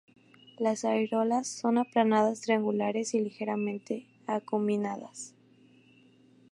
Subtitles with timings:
[0.57, 5.35] Las areolas son aplanadas, triangulares y ligeramente acuminadas.